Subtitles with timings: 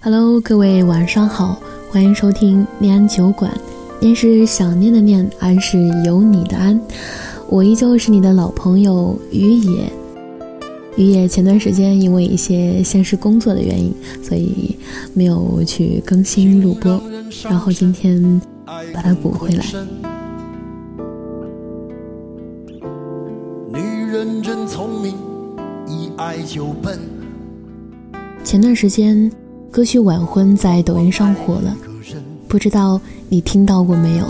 [0.00, 3.52] Hello，各位晚上好，欢迎收听念安酒馆。
[4.00, 6.80] 念是想念的念，安是有你的安。
[7.48, 9.92] 我依旧是你的老朋友于野。
[10.96, 13.92] 于野前段时间因为一些现实工作的原因，
[14.22, 14.78] 所以
[15.14, 17.02] 没有去更新录播，
[17.42, 18.40] 然后今天
[18.94, 19.64] 把它补回来。
[23.68, 23.80] 女
[24.12, 25.16] 人真聪明，
[25.88, 27.00] 一爱就笨。
[28.44, 29.28] 前段时间。
[29.78, 31.76] 歌曲《晚婚》在抖音上火了，
[32.48, 34.26] 不知道你听到过没有？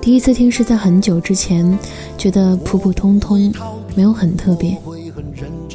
[0.00, 1.78] 第一次听是在很久之前，
[2.18, 3.54] 觉得普普通通，
[3.94, 4.76] 没有很特别。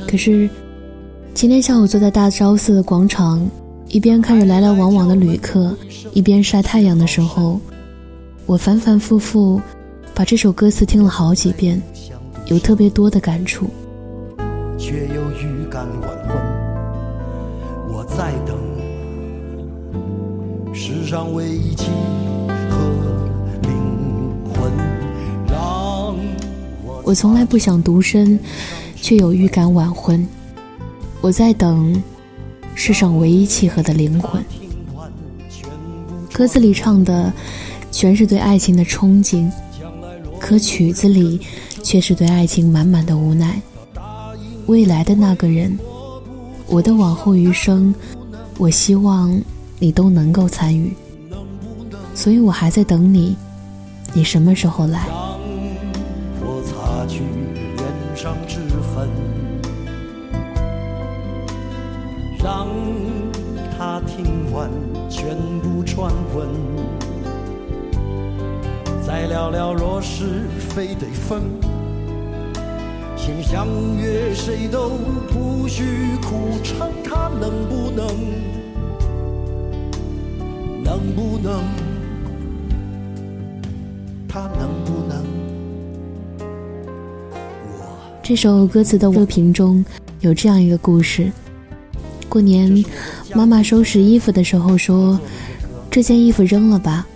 [0.06, 0.50] 可是
[1.34, 3.50] 今天下午坐在大昭寺的广场，
[3.88, 5.74] 一边看着来来往往的旅客，
[6.12, 7.62] 一边晒太阳的时候，
[8.46, 9.62] 我反反复复。
[10.16, 11.82] 把这首歌词听了好几遍，
[12.46, 13.70] 有特别多的感触。
[14.78, 16.38] 却又预感晚婚，
[17.90, 18.58] 我在等
[20.74, 21.88] 世上唯一契
[22.70, 22.78] 合
[23.62, 23.72] 灵
[24.54, 24.72] 魂。
[25.50, 26.16] 让
[27.04, 28.40] 我从来不想独身，
[28.96, 30.26] 却有预感晚婚。
[31.20, 32.02] 我在等
[32.74, 34.42] 世上唯一契合的灵魂。
[36.32, 37.34] 歌词里唱的
[37.92, 39.52] 全是对爱情的憧憬。
[40.46, 41.42] 可曲子里
[41.82, 43.60] 却是对爱情满满的无奈。
[44.68, 45.76] 未来的那个人，
[46.68, 47.92] 我的往后余生，
[48.60, 49.42] 我希望
[49.80, 50.94] 你都能够参与。
[52.14, 53.36] 所以我还在等你，
[54.14, 55.08] 你什么时候来？
[56.42, 57.24] 我擦去
[57.76, 58.60] 脸上脂
[58.94, 59.10] 粉，
[62.38, 62.68] 让
[63.76, 64.70] 他听完
[65.10, 67.15] 全部传闻。
[69.16, 70.26] 再聊聊若是
[70.60, 71.42] 非得分，
[73.16, 73.66] 先相
[73.98, 74.90] 约谁都
[75.30, 75.86] 不许
[76.22, 78.06] 哭，唱他能不能，
[80.84, 81.64] 能不能，
[84.28, 85.24] 他能不能？
[88.22, 89.84] 这首歌词的歌评中
[90.20, 91.32] 有这样一个故事：
[92.28, 92.84] 过年，
[93.34, 95.18] 妈妈收拾衣服的时候说
[95.90, 97.08] ：“这件衣服扔了吧。”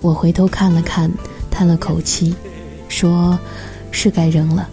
[0.00, 1.10] 我回头看了看，
[1.50, 2.34] 叹了口气，
[2.88, 3.38] 说
[3.90, 4.68] ：“是该扔了。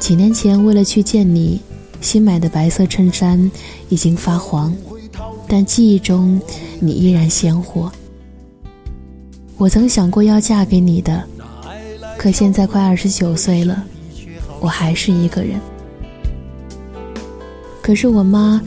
[0.00, 1.60] 几年前为了去见你，
[2.00, 3.50] 新买的白色衬衫
[3.88, 4.74] 已经发黄，
[5.46, 6.40] 但记忆中
[6.80, 7.90] 你依然鲜活。
[9.56, 11.24] 我曾想过要嫁给你的，
[12.16, 13.84] 可现在快二十九岁了，
[14.60, 15.60] 我还是一个人。
[17.82, 18.60] 可是我妈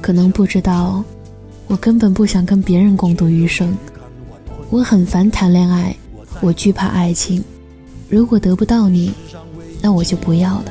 [0.00, 1.04] 可能不知道，
[1.66, 3.76] 我根本不想跟别人共度余生。”
[4.72, 5.94] 我很烦谈恋爱，
[6.40, 7.44] 我惧怕爱情。
[8.08, 9.12] 如果得不到你，
[9.82, 10.64] 那我就不要了。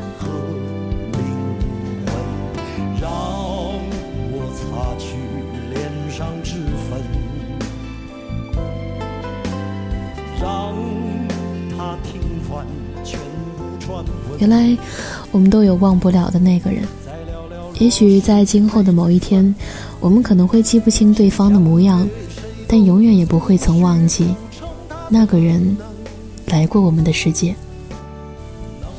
[14.39, 14.75] 原来
[15.31, 16.83] 我们都有忘不了的那个人。
[17.77, 19.53] 也许在今后的某一天，
[19.99, 22.07] 我们可能会记不清对方的模样。
[22.73, 24.33] 但永远也不会曾忘记，
[25.09, 25.75] 那个人
[26.45, 27.53] 来过我们的世界。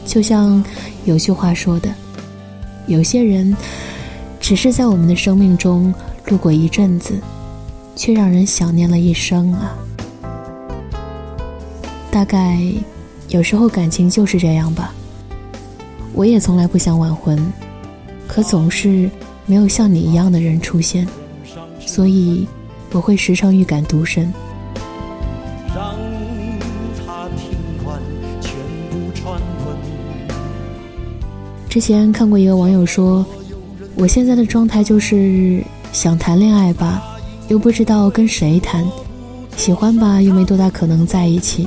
[0.05, 0.63] 就像
[1.07, 1.91] 有句话说的，
[2.87, 3.57] 有些人
[4.39, 5.93] 只是在我们的生命中
[6.29, 7.15] 路过一阵子，
[7.97, 9.73] 却让人想念了一生啊。
[12.11, 12.61] 大概
[13.29, 14.93] 有时候感情就是这样吧。
[16.13, 17.43] 我也从来不想晚婚，
[18.29, 19.09] 可总是
[19.47, 21.09] 没有像你一样的人出现，
[21.81, 22.47] 所以。
[22.93, 24.33] 我会时常预感独身。
[31.69, 33.25] 之前看过一个网友说，
[33.95, 37.03] 我现在的状态就是想谈恋爱吧，
[37.49, 38.85] 又不知道跟谁谈；
[39.57, 41.67] 喜欢吧，又没多大可能在一起；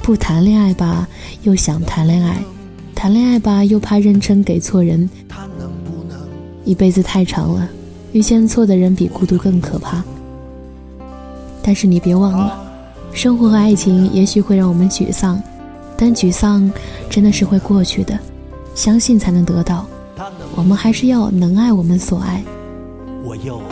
[0.00, 1.08] 不谈恋爱吧，
[1.42, 2.36] 又想谈恋爱；
[2.94, 5.10] 谈恋爱吧，又怕认真给错人。
[6.64, 7.68] 一辈子太长了，
[8.12, 10.04] 遇见错的人比孤独更可怕。
[11.62, 12.60] 但是你别忘了，
[13.12, 15.40] 生活和爱情也许会让我们沮丧，
[15.96, 16.70] 但沮丧
[17.08, 18.18] 真的是会过去的，
[18.74, 19.86] 相信才能得到。
[20.56, 22.42] 我们还是要能爱我们所爱。
[23.22, 23.62] 我又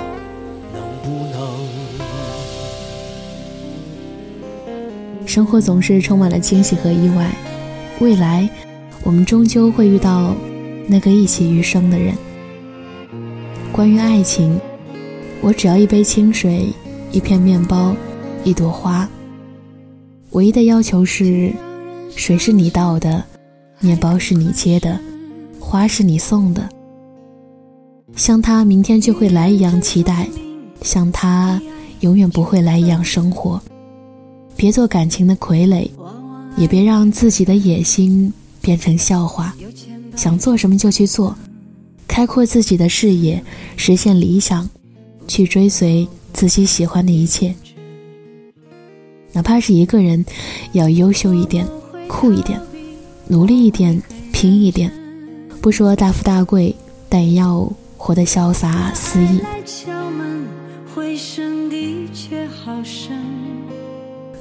[0.72, 1.40] 能不能？
[5.26, 7.34] 生活总是充满了惊喜和意外，
[7.98, 8.48] 未来
[9.02, 10.34] 我们终究会遇到
[10.86, 12.14] 那个一起余生的人。
[13.72, 14.60] 关于爱情，
[15.40, 16.72] 我只要一杯清水。
[17.12, 17.94] 一片面包，
[18.44, 19.08] 一朵花。
[20.30, 21.52] 唯一的要求是，
[22.14, 23.24] 水是你倒的，
[23.80, 24.98] 面包是你切的，
[25.58, 26.68] 花是你送的。
[28.14, 30.28] 像他明天就会来一样期待，
[30.82, 31.60] 像他
[32.00, 33.60] 永远不会来一样生活。
[34.56, 35.90] 别做感情的傀儡，
[36.56, 39.52] 也别让自己的野心变成笑话。
[40.14, 41.34] 想做什么就去做，
[42.06, 43.42] 开阔自己的视野，
[43.76, 44.68] 实现理想，
[45.26, 47.54] 去追随自己喜欢的一切。
[49.32, 50.24] 哪怕是一个人，
[50.72, 51.66] 要优秀一点，
[52.08, 52.60] 酷一点，
[53.28, 54.90] 努力一点，拼一点。
[55.60, 56.74] 不说大富大贵，
[57.08, 59.40] 但也要活得潇洒肆意。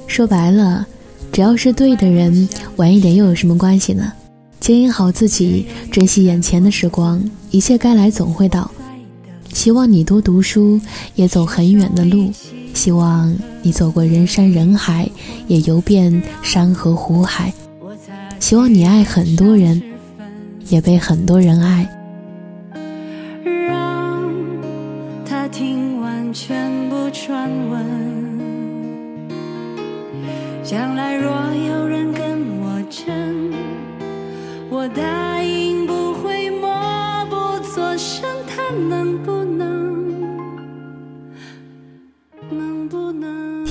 [0.06, 0.86] 说白了，
[1.30, 4.12] 只要是对的人，晚一点又有什么关系呢？
[4.58, 8.70] 经营好自己，珍惜眼前的时光，一切该来总会到。
[9.52, 10.80] 希望你多读书，
[11.14, 12.32] 也走很远的路。
[12.72, 15.10] 希望你走过人山人海，
[15.48, 17.52] 也游遍山河湖海。
[18.38, 19.82] 希望你爱很多人，
[20.68, 21.86] 也被很多人爱。
[23.44, 24.22] 让
[25.26, 27.84] 他听完全部传闻，
[30.64, 31.30] 将来若
[31.68, 33.52] 有人跟我争，
[34.70, 35.79] 我答应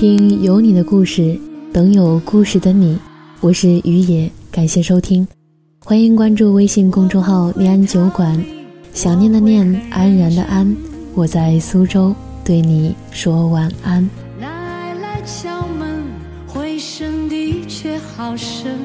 [0.00, 1.38] 听有你的故事，
[1.74, 2.98] 等有故事的你。
[3.42, 4.30] 我是于野。
[4.50, 5.28] 感谢收听，
[5.84, 8.42] 欢迎关注微信公众号“念安酒馆”，
[8.94, 10.74] 想念的念，安然的安，
[11.14, 14.08] 我在苏州对你说晚安。
[14.40, 16.02] 奶奶敲门，
[16.46, 18.78] 回声的确好深，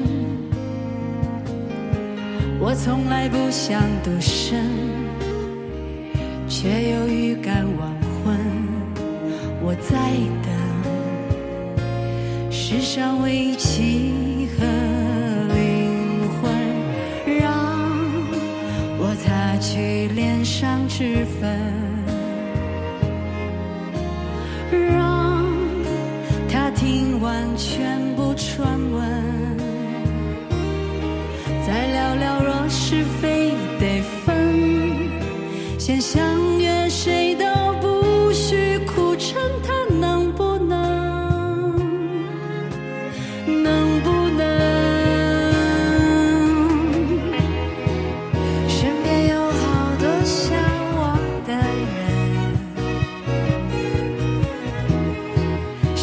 [2.60, 4.66] 我从来不想独身，
[6.46, 7.90] 却又预感晚
[8.22, 8.36] 婚。
[9.62, 10.12] 我在
[10.44, 10.55] 等
[12.68, 14.64] 世上委屈和
[15.54, 16.50] 灵魂，
[17.38, 17.54] 让
[18.98, 22.05] 我擦去脸上脂粉。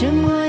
[0.06, 0.43] 我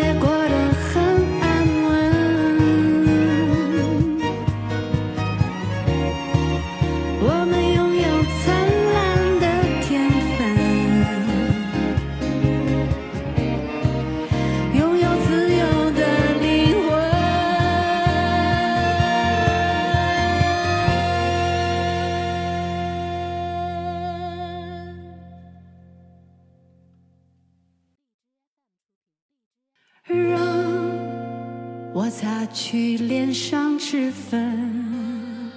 [32.17, 35.51] 擦去脸上脂粉，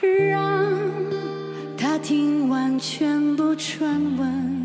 [0.00, 0.66] 让
[1.76, 4.57] 他听完全部传闻，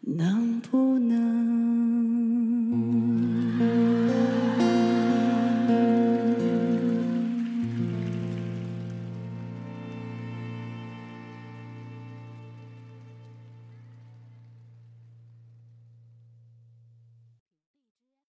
[0.00, 0.47] 能。